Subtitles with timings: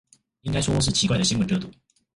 [0.41, 1.69] 應該說是奇怪的新聞熱度